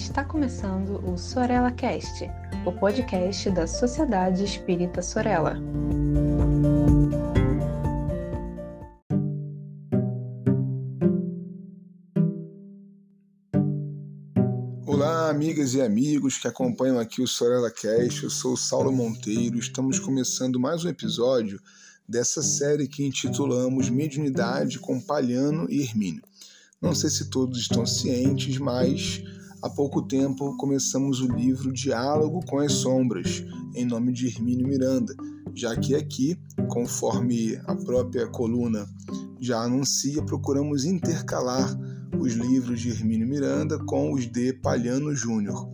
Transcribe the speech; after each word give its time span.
Está 0.00 0.24
começando 0.24 0.98
o 1.06 1.16
Sorella 1.16 1.70
Cast, 1.70 2.24
o 2.64 2.72
podcast 2.72 3.50
da 3.50 3.66
Sociedade 3.66 4.42
Espírita 4.42 5.02
Sorella. 5.02 5.56
Olá, 14.86 15.28
amigas 15.28 15.74
e 15.74 15.82
amigos 15.82 16.38
que 16.38 16.48
acompanham 16.48 16.98
aqui 16.98 17.20
o 17.22 17.28
Sorella 17.28 17.70
Cast. 17.70 18.24
Eu 18.24 18.30
sou 18.30 18.56
Saulo 18.56 18.90
Monteiro. 18.90 19.58
Estamos 19.58 19.98
começando 19.98 20.58
mais 20.58 20.82
um 20.82 20.88
episódio 20.88 21.60
dessa 22.08 22.42
série 22.42 22.88
que 22.88 23.04
intitulamos 23.04 23.90
Mediunidade 23.90 24.78
com 24.78 24.98
Palhano 24.98 25.66
e 25.68 25.82
Hermínio. 25.82 26.22
Não 26.80 26.94
sei 26.94 27.10
se 27.10 27.28
todos 27.28 27.60
estão 27.60 27.84
cientes, 27.84 28.56
mas 28.56 29.22
há 29.62 29.68
pouco 29.68 30.02
tempo 30.02 30.56
começamos 30.56 31.20
o 31.20 31.32
livro 31.32 31.72
Diálogo 31.72 32.40
com 32.46 32.58
as 32.58 32.72
Sombras, 32.72 33.44
em 33.74 33.84
nome 33.84 34.12
de 34.12 34.26
Hermínio 34.26 34.66
Miranda, 34.66 35.14
já 35.54 35.76
que 35.76 35.94
aqui, 35.94 36.38
conforme 36.68 37.60
a 37.66 37.74
própria 37.74 38.26
coluna 38.26 38.86
já 39.40 39.60
anuncia, 39.60 40.22
procuramos 40.22 40.84
intercalar 40.84 41.78
os 42.18 42.34
livros 42.34 42.80
de 42.80 42.90
Hermínio 42.90 43.28
Miranda 43.28 43.78
com 43.84 44.12
os 44.12 44.26
de 44.26 44.52
Palhano 44.52 45.14
Júnior. 45.14 45.70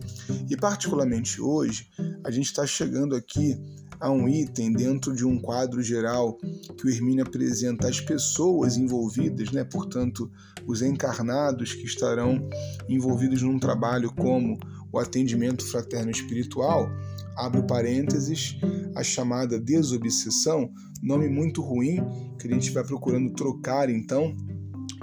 E 0.49 0.55
particularmente 0.55 1.41
hoje, 1.41 1.87
a 2.23 2.31
gente 2.31 2.45
está 2.45 2.65
chegando 2.65 3.15
aqui 3.15 3.57
há 3.99 4.11
um 4.11 4.27
item 4.27 4.73
dentro 4.73 5.15
de 5.15 5.25
um 5.25 5.39
quadro 5.39 5.81
geral 5.81 6.37
que 6.77 6.85
o 6.85 6.89
Hermínio 6.89 7.23
apresenta 7.23 7.87
as 7.87 7.99
pessoas 7.99 8.77
envolvidas, 8.77 9.51
né? 9.51 9.63
portanto, 9.63 10.29
os 10.67 10.81
encarnados 10.81 11.73
que 11.73 11.85
estarão 11.85 12.47
envolvidos 12.89 13.41
num 13.41 13.57
trabalho 13.57 14.11
como 14.13 14.59
o 14.91 14.99
atendimento 14.99 15.65
fraterno 15.65 16.11
espiritual, 16.11 16.89
abre 17.35 17.61
parênteses, 17.63 18.57
a 18.95 19.03
chamada 19.03 19.59
desobsessão, 19.59 20.69
nome 21.01 21.29
muito 21.29 21.61
ruim 21.61 21.97
que 22.37 22.47
a 22.47 22.53
gente 22.53 22.71
vai 22.71 22.83
procurando 22.83 23.33
trocar 23.33 23.89
então 23.89 24.35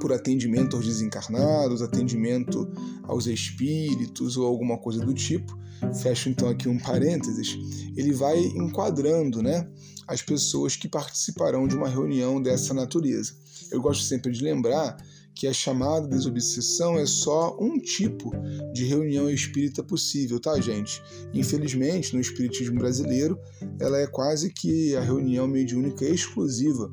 por 0.01 0.13
atendimento 0.13 0.77
aos 0.77 0.85
desencarnados, 0.85 1.81
atendimento 1.81 2.69
aos 3.05 3.27
espíritos 3.27 4.37
ou 4.37 4.47
alguma 4.47 4.77
coisa 4.77 5.05
do 5.05 5.15
tipo. 5.15 5.57
Fecho 6.03 6.29
então 6.29 6.49
aqui 6.49 6.69
um 6.69 6.79
parênteses. 6.79 7.57
Ele 7.97 8.13
vai 8.13 8.39
enquadrando, 8.39 9.43
né, 9.43 9.69
as 10.07 10.23
pessoas 10.23 10.77
que 10.77 10.89
participarão 10.89 11.67
de 11.69 11.77
uma 11.77 11.89
reunião 11.89 12.41
dessa 12.43 12.75
natureza. 12.75 13.35
Eu 13.71 13.81
gosto 13.81 14.03
sempre 14.03 14.33
de 14.33 14.43
lembrar 14.43 14.97
que 15.35 15.47
a 15.47 15.53
chamada 15.53 16.07
desobsessão 16.07 16.99
é 16.99 17.07
só 17.07 17.57
um 17.61 17.79
tipo 17.79 18.31
de 18.73 18.85
reunião 18.85 19.29
espírita 19.29 19.83
possível, 19.83 20.39
tá, 20.39 20.61
gente? 20.61 21.03
Infelizmente, 21.33 22.15
no 22.15 22.21
espiritismo 22.21 22.79
brasileiro, 22.79 23.39
ela 23.81 23.99
é 23.99 24.07
quase 24.07 24.53
que 24.53 24.95
a 24.95 25.01
reunião 25.01 25.47
mediúnica 25.49 26.05
exclusiva 26.05 26.91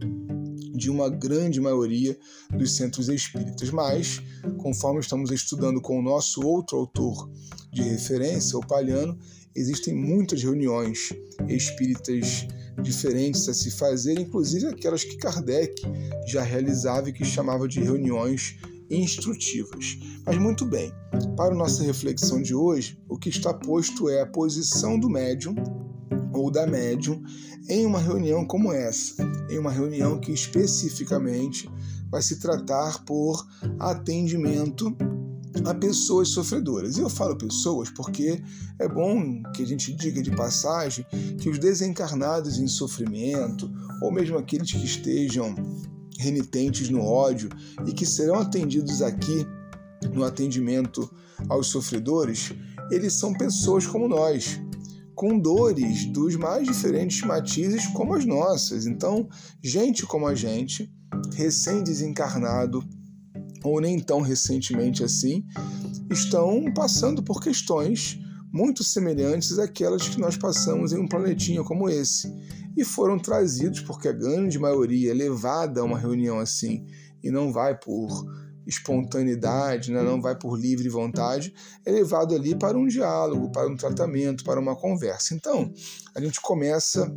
de 0.74 0.90
uma 0.90 1.10
grande 1.10 1.62
maioria 1.62 2.18
dos 2.58 2.76
centros 2.76 3.08
espíritas. 3.10 3.70
Mas, 3.70 4.22
conforme 4.58 5.00
estamos 5.00 5.30
estudando 5.32 5.80
com 5.80 6.00
o 6.00 6.02
nosso 6.02 6.42
outro 6.46 6.78
autor 6.78 7.30
de 7.72 7.84
referência, 7.84 8.58
o 8.58 8.66
Palhano, 8.66 9.18
existem 9.56 9.94
muitas 9.94 10.44
reuniões 10.44 11.14
espíritas 11.48 12.48
diferentes 12.82 13.48
a 13.50 13.54
se 13.54 13.72
fazer, 13.72 14.20
inclusive 14.20 14.68
aquelas 14.68 15.04
que 15.04 15.18
Kardec 15.18 15.74
já 16.28 16.42
realizava 16.42 17.10
e 17.10 17.14
que 17.14 17.26
chamava 17.26 17.68
de 17.68 17.80
reuniões 17.80 18.58
instrutivas. 18.90 19.98
Mas 20.26 20.38
muito 20.38 20.66
bem, 20.66 20.92
para 21.36 21.56
nossa 21.56 21.84
reflexão 21.84 22.42
de 22.42 22.54
hoje, 22.54 22.98
o 23.08 23.18
que 23.18 23.30
está 23.30 23.54
posto 23.54 24.10
é 24.10 24.22
a 24.22 24.26
posição 24.26 25.00
do 25.00 25.10
médium 25.10 25.56
ou 26.34 26.52
da 26.52 26.66
médium 26.66 27.22
em 27.70 27.86
uma 27.86 28.00
reunião 28.00 28.46
como 28.46 28.72
essa, 28.72 29.16
em 29.50 29.58
uma 29.58 29.72
reunião 29.72 30.20
que 30.20 30.32
especificamente 30.32 31.70
vai 32.10 32.22
se 32.22 32.40
tratar 32.40 33.04
por 33.06 33.46
atendimento 33.80 34.96
a 35.66 35.74
pessoas 35.74 36.30
sofredoras. 36.30 36.98
E 36.98 37.02
eu 37.02 37.10
falo 37.10 37.38
pessoas 37.38 37.90
porque 37.90 38.42
é 38.80 38.88
bom 38.88 39.42
que 39.54 39.64
a 39.64 39.68
gente 39.68 39.94
diga 39.94 40.22
de 40.22 40.32
passagem 40.32 41.06
que 41.40 41.50
os 41.50 41.60
desencarnados 41.60 42.58
em 42.58 42.68
sofrimento, 42.68 43.72
ou 44.02 44.12
mesmo 44.12 44.38
aqueles 44.38 44.72
que 44.72 44.86
estejam 44.86 45.56
renitentes 46.18 46.90
no 46.90 47.02
ódio 47.04 47.50
e 47.86 47.92
que 47.92 48.06
serão 48.06 48.36
atendidos 48.36 49.02
aqui 49.02 49.46
no 50.14 50.24
atendimento 50.24 51.10
aos 51.50 51.68
sofredores, 51.68 52.54
eles 52.90 53.14
são 53.14 53.34
pessoas 53.34 53.86
como 53.86 54.08
nós, 54.08 54.60
com 55.16 55.40
dores 55.40 56.06
dos 56.08 56.36
mais 56.36 56.68
diferentes 56.68 57.22
matizes 57.24 57.86
como 57.88 58.14
as 58.14 58.26
nossas. 58.26 58.86
Então, 58.86 59.28
gente 59.62 60.06
como 60.06 60.28
a 60.28 60.36
gente, 60.36 60.92
recém-desencarnado, 61.34 62.84
ou 63.64 63.80
nem 63.80 64.00
tão 64.00 64.22
recentemente 64.22 65.04
assim, 65.04 65.46
estão 66.10 66.72
passando 66.74 67.24
por 67.24 67.42
questões 67.42 68.20
muito 68.52 68.84
semelhantes 68.84 69.58
àquelas 69.58 70.10
que 70.10 70.20
nós 70.20 70.36
passamos 70.36 70.92
em 70.92 70.98
um 70.98 71.08
planetinha 71.08 71.64
como 71.64 71.90
esse. 71.90 72.32
E 72.76 72.84
foram 72.84 73.18
trazidos, 73.18 73.82
porque 73.82 74.08
a 74.08 74.14
grande 74.14 74.60
maioria 74.60 75.12
é 75.12 75.14
levada 75.14 75.82
a 75.82 75.84
uma 75.84 75.98
reunião 75.98 76.40
assim 76.40 76.86
e 77.24 77.30
não 77.30 77.52
vai 77.52 77.78
por 77.78 78.10
espontaneidade, 78.66 79.92
né? 79.92 80.02
não 80.02 80.22
vai 80.22 80.38
por 80.38 80.58
livre 80.58 80.88
vontade, 80.88 81.54
é 81.86 81.92
levado 81.92 82.36
ali 82.36 82.56
para 82.56 82.78
um 82.78 82.88
diálogo, 82.88 83.52
para 83.52 83.68
um 83.68 83.76
tratamento, 83.76 84.44
para 84.44 84.60
uma 84.60 84.76
conversa. 84.76 85.34
Então, 85.34 85.72
a 86.16 86.22
gente 86.22 86.40
começa 86.42 87.12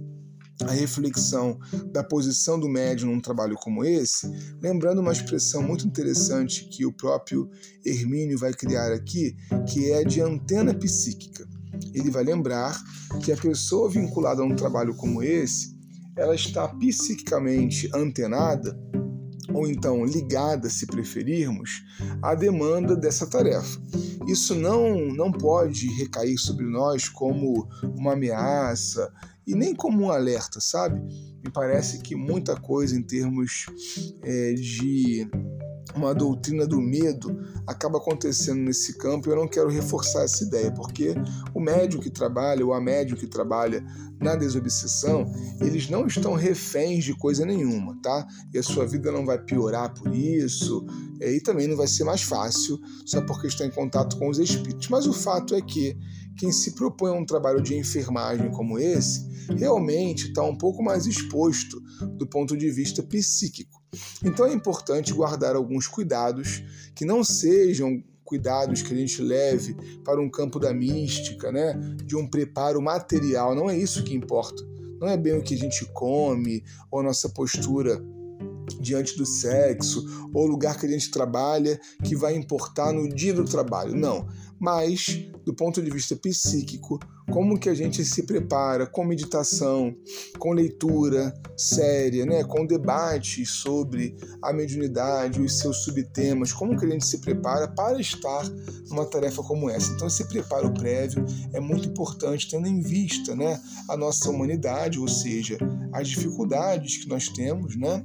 a 0.63 0.71
reflexão 0.71 1.59
da 1.93 2.05
posição 2.05 2.59
do 2.59 2.69
médium 2.69 3.11
num 3.11 3.21
trabalho 3.21 3.57
como 3.57 3.85
esse, 3.85 4.31
lembrando 4.63 5.01
uma 5.01 5.13
expressão 5.13 5.63
muito 5.63 5.87
interessante 5.87 6.65
que 6.67 6.87
o 6.87 6.93
próprio 6.93 7.51
Hermínio 7.85 8.39
vai 8.39 8.53
criar 8.53 8.93
aqui, 8.93 9.37
que 9.69 9.91
é 9.91 10.05
de 10.05 10.21
antena 10.21 10.73
psíquica. 10.73 11.47
Ele 11.93 12.11
vai 12.11 12.23
lembrar 12.23 12.81
que 13.23 13.33
a 13.33 13.37
pessoa 13.37 13.91
vinculada 13.91 14.43
a 14.43 14.45
um 14.45 14.55
trabalho 14.55 14.95
como 14.95 15.23
esse, 15.23 15.75
ela 16.17 16.35
está 16.35 16.69
psiquicamente 16.69 17.91
antenada 17.93 18.79
ou 19.53 19.69
então 19.69 20.05
ligada, 20.05 20.69
se 20.69 20.87
preferirmos, 20.87 21.85
à 22.23 22.35
demanda 22.35 22.97
dessa 22.97 23.27
tarefa. 23.27 23.81
Isso 24.27 24.55
não, 24.55 24.97
não 25.13 25.31
pode 25.31 25.87
recair 25.95 26.39
sobre 26.39 26.67
nós 26.67 27.09
como 27.09 27.69
uma 27.97 28.15
ameaça 28.15 29.13
e 29.47 29.55
nem 29.55 29.75
como 29.75 30.05
um 30.05 30.11
alerta, 30.11 30.61
sabe? 30.61 31.01
Me 31.43 31.51
parece 31.53 32.01
que 32.01 32.15
muita 32.15 32.57
coisa 32.57 32.97
em 32.97 33.03
termos 33.03 33.67
é, 34.23 34.55
de 34.55 35.29
uma 35.95 36.15
doutrina 36.15 36.67
do 36.67 36.81
medo 36.81 37.39
acaba 37.67 37.99
acontecendo 37.99 38.61
nesse 38.61 38.99
campo 38.99 39.29
eu 39.29 39.37
não 39.37 39.47
quero 39.47 39.69
reforçar 39.69 40.25
essa 40.25 40.45
ideia, 40.45 40.73
porque 40.73 41.15
o 41.55 41.61
médium 41.61 42.01
que 42.01 42.11
trabalha, 42.11 42.65
ou 42.65 42.73
a 42.73 42.81
médium 42.81 43.17
que 43.17 43.27
trabalha 43.27 43.85
na 44.21 44.35
desobsessão, 44.35 45.31
eles 45.61 45.89
não 45.89 46.07
estão 46.07 46.35
reféns 46.35 47.05
de 47.05 47.15
coisa 47.15 47.45
nenhuma, 47.45 47.97
tá? 48.03 48.27
E 48.53 48.59
a 48.59 48.63
sua 48.63 48.87
vida 48.87 49.13
não 49.13 49.25
vai 49.25 49.39
piorar 49.39 49.93
por 49.93 50.15
isso, 50.15 50.85
e 51.21 51.41
também 51.41 51.69
não 51.69 51.77
vai 51.77 51.87
ser 51.87 52.05
mais 52.05 52.23
fácil 52.23 52.79
só 53.05 53.21
porque 53.23 53.47
está 53.47 53.65
em 53.65 53.71
contato 53.71 54.17
com 54.19 54.29
os 54.29 54.39
espíritos. 54.39 54.89
Mas 54.89 55.07
o 55.07 55.13
fato 55.13 55.55
é 55.55 55.61
que 55.61 55.97
quem 56.37 56.51
se 56.53 56.75
propõe 56.75 57.11
a 57.11 57.15
um 57.15 57.25
trabalho 57.27 57.63
de 57.63 57.75
enfermagem 57.77 58.51
como 58.51 58.79
esse 58.79 59.35
realmente 59.57 60.29
está 60.29 60.43
um 60.43 60.57
pouco 60.57 60.83
mais 60.83 61.07
exposto 61.07 61.81
do 62.17 62.27
ponto 62.27 62.57
de 62.57 62.71
vista 62.71 63.03
psíquico. 63.03 63.83
Então 64.25 64.47
é 64.47 64.53
importante 64.53 65.13
guardar 65.13 65.55
alguns 65.55 65.87
cuidados 65.87 66.63
que 66.95 67.05
não 67.05 67.23
sejam 67.23 68.03
cuidados 68.25 68.83
que 68.83 68.93
a 68.93 68.97
gente 68.97 69.21
leve 69.21 69.77
para 70.03 70.21
um 70.21 70.31
campo 70.31 70.59
da 70.59 70.73
mística, 70.73 71.53
né? 71.53 71.75
de 72.05 72.17
um 72.17 72.27
preparo 72.27 72.81
material. 72.81 73.55
Não 73.55 73.69
é 73.69 73.79
isso 73.79 74.03
que 74.03 74.15
importa. 74.15 74.65
Não 74.99 75.09
é 75.09 75.17
bem 75.17 75.37
o 75.37 75.43
que 75.43 75.55
a 75.55 75.59
gente 75.59 75.85
come 75.93 76.65
ou 76.91 77.01
a 77.01 77.03
nossa 77.03 77.29
postura 77.29 78.03
diante 78.85 79.17
do 79.17 79.25
sexo 79.25 80.31
ou 80.33 80.47
lugar 80.47 80.79
que 80.79 80.87
a 80.87 80.89
gente 80.89 81.11
trabalha 81.11 81.81
que 82.05 82.15
vai 82.15 82.37
importar 82.37 82.93
no 82.93 83.09
dia 83.09 83.33
do 83.33 83.45
trabalho. 83.45 83.97
Não. 83.97 84.29
Mas, 84.61 85.29
do 85.45 85.53
ponto 85.53 85.83
de 85.83 85.91
vista 85.91 86.15
psíquico, 86.15 86.99
como 87.31 87.59
que 87.59 87.69
a 87.69 87.75
gente 87.75 88.05
se 88.05 88.23
prepara 88.23 88.87
com 88.87 89.05
meditação, 89.05 89.95
com 90.39 90.53
leitura 90.53 91.35
séria, 91.57 92.25
né, 92.25 92.45
com 92.45 92.67
debate 92.67 93.45
sobre 93.45 94.17
a 94.43 94.53
mediunidade, 94.53 95.41
os 95.41 95.59
seus 95.59 95.85
subtemas, 95.85 96.53
como 96.53 96.79
que 96.79 96.87
a 96.87 96.89
gente 96.89 97.05
se 97.05 97.19
prepara 97.19 97.69
para 97.69 98.01
estar 98.01 98.49
numa 98.89 99.05
tarefa 99.05 99.43
como 99.43 99.69
essa. 99.69 99.93
Então 99.93 100.07
esse 100.07 100.27
preparo 100.29 100.73
prévio 100.73 101.25
é 101.53 101.61
muito 101.61 101.89
importante 101.89 102.49
tendo 102.49 102.69
em 102.69 102.81
vista, 102.81 103.35
né, 103.35 103.61
a 103.89 103.97
nossa 103.97 104.31
humanidade, 104.31 104.99
ou 104.99 105.09
seja, 105.09 105.59
as 105.93 106.09
dificuldades 106.09 106.99
que 106.99 107.09
nós 107.09 107.29
temos, 107.29 107.77
né, 107.77 108.05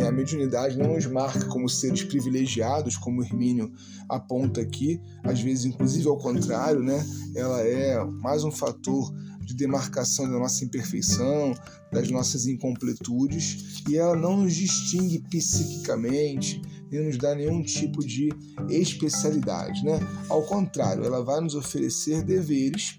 a 0.00 0.12
mediunidade 0.12 0.76
não 0.76 0.94
nos 0.94 1.06
marca 1.06 1.46
como 1.46 1.68
seres 1.68 2.04
privilegiados, 2.04 2.96
como 2.96 3.22
Hermínio 3.22 3.72
aponta 4.08 4.60
aqui, 4.60 5.00
às 5.22 5.40
vezes, 5.40 5.64
inclusive, 5.64 6.08
ao 6.08 6.18
contrário, 6.18 6.82
né? 6.82 7.04
ela 7.34 7.60
é 7.62 8.02
mais 8.04 8.44
um 8.44 8.50
fator 8.50 9.12
de 9.44 9.54
demarcação 9.54 10.30
da 10.30 10.38
nossa 10.38 10.64
imperfeição, 10.64 11.54
das 11.92 12.10
nossas 12.10 12.46
incompletudes, 12.46 13.82
e 13.88 13.96
ela 13.96 14.16
não 14.16 14.38
nos 14.38 14.54
distingue 14.54 15.22
psiquicamente, 15.30 16.60
nem 16.90 17.06
nos 17.06 17.18
dá 17.18 17.34
nenhum 17.34 17.62
tipo 17.62 18.00
de 18.00 18.30
especialidade. 18.68 19.84
Né? 19.84 20.00
Ao 20.28 20.42
contrário, 20.42 21.04
ela 21.04 21.22
vai 21.22 21.40
nos 21.40 21.54
oferecer 21.54 22.22
deveres 22.22 22.98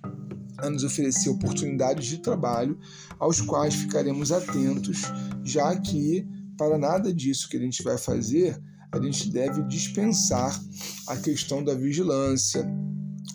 a 0.58 0.70
nos 0.70 0.84
oferecer 0.84 1.30
oportunidades 1.30 2.08
de 2.08 2.20
trabalho 2.20 2.78
aos 3.20 3.42
quais 3.42 3.76
ficaremos 3.76 4.32
atentos, 4.32 5.02
já 5.44 5.76
que 5.76 6.26
para 6.58 6.78
nada 6.78 7.14
disso 7.14 7.50
que 7.50 7.58
a 7.58 7.60
gente 7.60 7.84
vai 7.84 7.98
fazer, 7.98 8.60
a 8.92 9.00
gente 9.02 9.30
deve 9.30 9.62
dispensar 9.64 10.60
a 11.08 11.18
questão 11.18 11.64
da 11.64 11.74
vigilância, 11.74 12.66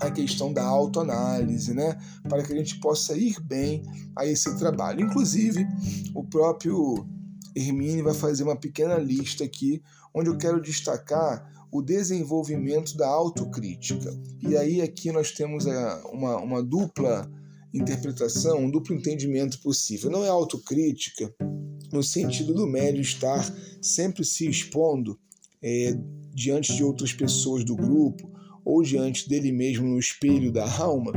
a 0.00 0.10
questão 0.10 0.52
da 0.52 0.64
autoanálise, 0.64 1.74
né? 1.74 1.98
Para 2.28 2.42
que 2.42 2.52
a 2.52 2.56
gente 2.56 2.80
possa 2.80 3.16
ir 3.16 3.38
bem 3.40 3.82
a 4.16 4.24
esse 4.26 4.56
trabalho. 4.58 5.02
Inclusive, 5.02 5.66
o 6.14 6.24
próprio 6.24 7.06
Hermine 7.54 8.02
vai 8.02 8.14
fazer 8.14 8.42
uma 8.42 8.56
pequena 8.56 8.96
lista 8.96 9.44
aqui, 9.44 9.82
onde 10.14 10.30
eu 10.30 10.38
quero 10.38 10.60
destacar 10.60 11.50
o 11.70 11.82
desenvolvimento 11.82 12.96
da 12.96 13.06
autocrítica. 13.06 14.18
E 14.40 14.56
aí 14.56 14.80
aqui 14.80 15.12
nós 15.12 15.30
temos 15.30 15.66
uma, 16.10 16.36
uma 16.38 16.62
dupla 16.62 17.30
interpretação, 17.72 18.58
um 18.58 18.70
duplo 18.70 18.94
entendimento 18.94 19.60
possível. 19.60 20.10
Não 20.10 20.24
é 20.24 20.28
autocrítica 20.28 21.32
no 21.92 22.02
sentido 22.02 22.54
do 22.54 22.66
médio 22.66 23.00
estar 23.00 23.52
sempre 23.80 24.24
se 24.24 24.48
expondo 24.48 25.18
é, 25.62 25.96
diante 26.34 26.74
de 26.74 26.84
outras 26.84 27.12
pessoas 27.12 27.64
do 27.64 27.76
grupo 27.76 28.30
ou 28.64 28.82
diante 28.82 29.28
dele 29.28 29.50
mesmo 29.50 29.86
no 29.86 29.98
espelho 29.98 30.52
da 30.52 30.70
alma, 30.78 31.12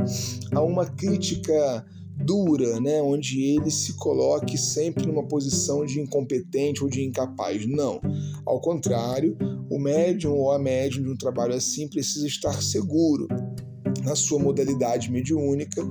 a 0.52 0.62
uma 0.62 0.86
crítica 0.86 1.84
dura, 2.16 2.80
né, 2.80 3.02
onde 3.02 3.42
ele 3.42 3.70
se 3.70 3.94
coloque 3.94 4.56
sempre 4.56 5.06
numa 5.06 5.26
posição 5.26 5.84
de 5.84 6.00
incompetente 6.00 6.82
ou 6.82 6.88
de 6.88 7.02
incapaz. 7.02 7.66
Não. 7.66 8.00
Ao 8.46 8.60
contrário, 8.60 9.36
o 9.68 9.78
médium 9.78 10.32
ou 10.32 10.52
a 10.52 10.58
médium 10.58 11.02
de 11.02 11.10
um 11.10 11.16
trabalho 11.16 11.54
assim 11.54 11.88
precisa 11.88 12.26
estar 12.26 12.62
seguro 12.62 13.26
na 14.04 14.14
sua 14.14 14.38
modalidade 14.38 15.10
mediúnica, 15.10 15.82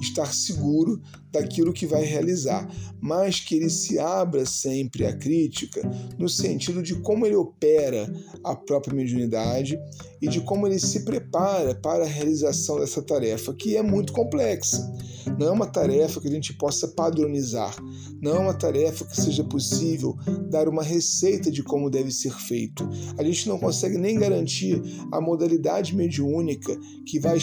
estar 0.00 0.32
seguro 0.32 1.00
daquilo 1.30 1.72
que 1.72 1.86
vai 1.86 2.04
realizar, 2.04 2.68
mas 3.00 3.40
que 3.40 3.54
ele 3.54 3.70
se 3.70 3.98
abra 3.98 4.46
sempre 4.46 5.04
à 5.04 5.16
crítica 5.16 5.82
no 6.18 6.28
sentido 6.28 6.82
de 6.82 6.96
como 6.96 7.26
ele 7.26 7.36
opera 7.36 8.10
a 8.42 8.56
própria 8.56 8.94
mediunidade 8.94 9.78
e 10.20 10.28
de 10.28 10.40
como 10.40 10.66
ele 10.66 10.78
se 10.78 11.04
prepara 11.04 11.74
para 11.74 12.04
a 12.04 12.08
realização 12.08 12.80
dessa 12.80 13.02
tarefa, 13.02 13.54
que 13.54 13.76
é 13.76 13.82
muito 13.82 14.12
complexa. 14.12 14.92
Não 15.38 15.48
é 15.48 15.50
uma 15.50 15.66
tarefa 15.66 16.20
que 16.20 16.28
a 16.28 16.30
gente 16.30 16.54
possa 16.54 16.88
padronizar, 16.88 17.76
não 18.20 18.36
é 18.36 18.38
uma 18.38 18.54
tarefa 18.54 19.04
que 19.04 19.20
seja 19.20 19.44
possível 19.44 20.16
dar 20.50 20.68
uma 20.68 20.82
receita 20.82 21.50
de 21.50 21.62
como 21.62 21.90
deve 21.90 22.10
ser 22.10 22.32
feito. 22.32 22.88
A 23.16 23.22
gente 23.22 23.48
não 23.48 23.58
consegue 23.58 23.98
nem 23.98 24.18
garantir 24.18 24.80
a 25.12 25.20
modalidade 25.20 25.94
mediúnica 25.94 26.76
que 27.06 27.20
vai 27.20 27.36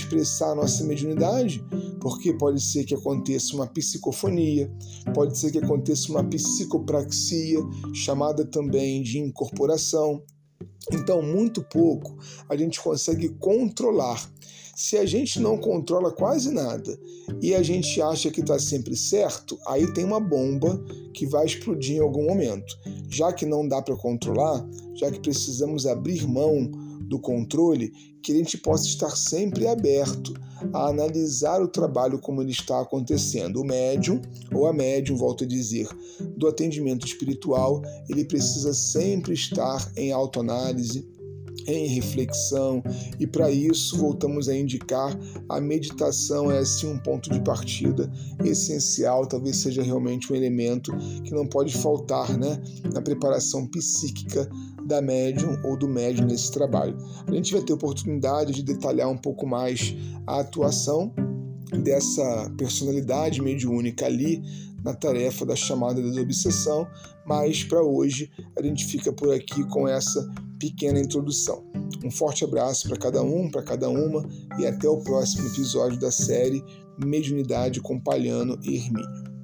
a 0.52 0.56
nossa 0.56 0.84
mediunidade, 0.84 1.64
porque 2.00 2.34
pode 2.34 2.62
ser 2.62 2.84
que 2.84 2.94
aconteça 2.94 3.56
uma 3.56 3.68
psicofonia, 3.68 4.72
pode 5.14 5.38
ser 5.38 5.52
que 5.52 5.58
aconteça 5.58 6.12
uma 6.12 6.24
psicopraxia, 6.24 7.60
chamada 7.94 8.46
também 8.46 9.02
de 9.02 9.20
incorporação. 9.20 10.22
Então, 10.92 11.22
muito 11.22 11.64
pouco 11.64 12.16
a 12.48 12.56
gente 12.56 12.80
consegue 12.82 13.30
controlar. 13.30 14.30
Se 14.76 14.98
a 14.98 15.06
gente 15.06 15.40
não 15.40 15.58
controla 15.58 16.12
quase 16.12 16.52
nada 16.52 17.00
e 17.42 17.56
a 17.56 17.64
gente 17.64 18.02
acha 18.02 18.30
que 18.30 18.42
está 18.42 18.60
sempre 18.60 18.94
certo, 18.96 19.58
aí 19.66 19.92
tem 19.94 20.04
uma 20.04 20.20
bomba 20.20 20.84
que 21.14 21.26
vai 21.26 21.46
explodir 21.46 21.96
em 21.96 22.02
algum 22.02 22.26
momento. 22.26 22.78
Já 23.10 23.32
que 23.32 23.46
não 23.46 23.66
dá 23.66 23.82
para 23.82 23.96
controlar, 23.96 24.68
já 24.94 25.10
que 25.10 25.22
precisamos 25.22 25.88
abrir 25.88 26.28
mão 26.28 26.70
do 27.07 27.19
controle, 27.19 27.92
que 28.22 28.31
a 28.31 28.36
gente 28.36 28.57
possa 28.57 28.86
estar 28.86 29.10
sempre 29.12 29.68
aberto 29.68 30.34
a 30.74 30.88
analisar 30.88 31.62
o 31.62 31.68
trabalho 31.68 32.19
como 32.19 32.42
ele 32.42 32.52
está 32.52 32.81
acontecendo. 32.81 33.62
O 33.62 33.66
médium, 33.66 34.22
ou 34.54 34.68
a 34.68 34.74
médium, 34.74 35.16
volto 35.16 35.44
a 35.44 35.48
dizer, 35.48 35.88
do 36.36 36.48
atendimento 36.48 37.06
espiritual, 37.06 37.81
ele 38.10 38.25
precisa 38.25 38.74
sempre 38.74 39.34
estar 39.34 39.92
em 39.96 40.12
autoanálise, 40.12 41.07
em 41.68 41.88
reflexão, 41.88 42.84
e 43.20 43.26
para 43.26 43.50
isso 43.52 43.98
voltamos 43.98 44.48
a 44.48 44.56
indicar 44.56 45.18
a 45.50 45.60
meditação 45.60 46.52
é 46.52 46.60
assim 46.60 46.88
um 46.88 46.98
ponto 46.98 47.30
de 47.30 47.40
partida 47.42 48.12
essencial, 48.44 49.26
talvez 49.26 49.58
seja 49.58 49.82
realmente 49.82 50.32
um 50.32 50.36
elemento 50.36 50.96
que 51.24 51.32
não 51.32 51.46
pode 51.46 51.76
faltar 51.78 52.38
né, 52.38 52.62
na 52.94 53.02
preparação 53.02 53.68
psíquica 53.68 54.50
da 54.86 55.02
médium 55.02 55.58
ou 55.64 55.78
do 55.78 55.88
médium 55.88 56.28
nesse 56.28 56.52
trabalho. 56.52 56.98
A 57.28 57.32
gente 57.32 57.54
vai 57.54 57.62
ter 57.62 57.74
oportunidade 57.74 58.54
de 58.54 58.64
detalhar 58.64 59.10
um 59.10 59.18
pouco 59.18 59.48
mais 59.48 59.96
a 60.28 60.42
atuação 60.42 61.14
dessa 61.84 62.52
personalidade 62.58 63.42
mediúnica 63.42 64.06
ali 64.06 64.42
na 64.84 64.94
tarefa 64.94 65.46
da 65.46 65.56
chamada 65.56 66.00
da 66.00 66.22
obsessão, 66.22 66.88
mas 67.26 67.64
para 67.64 67.82
hoje 67.82 68.30
a 68.56 68.62
gente 68.62 68.86
fica 68.86 69.12
por 69.12 69.34
aqui 69.34 69.64
com 69.68 69.88
essa 69.88 70.30
pequena 70.60 71.00
introdução. 71.00 71.66
Um 72.04 72.12
forte 72.12 72.44
abraço 72.44 72.88
para 72.88 72.98
cada 72.98 73.22
um, 73.24 73.50
para 73.50 73.63
cada 73.63 73.90
uma 73.90 74.28
e 74.60 74.66
até 74.66 74.88
o 74.88 75.04
próximo 75.04 75.48
episódio 75.48 76.00
da 76.00 76.12
série 76.12 76.63
Mediunidade 77.04 77.81
com 77.81 78.00
Palhano 78.00 78.57
e 78.63 78.78
Hermínio. 78.78 79.36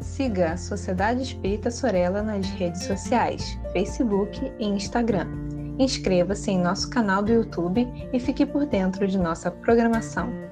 Siga 0.00 0.52
a 0.52 0.56
Sociedade 0.56 1.22
Espírita 1.22 1.70
Sorella 1.70 2.22
nas 2.22 2.46
redes 2.50 2.84
sociais, 2.84 3.58
Facebook 3.72 4.40
e 4.58 4.66
Instagram. 4.66 5.26
Inscreva-se 5.78 6.50
em 6.50 6.58
nosso 6.58 6.88
canal 6.88 7.22
do 7.22 7.32
YouTube 7.32 7.86
e 8.12 8.18
fique 8.18 8.46
por 8.46 8.66
dentro 8.66 9.06
de 9.06 9.18
nossa 9.18 9.50
programação. 9.50 10.45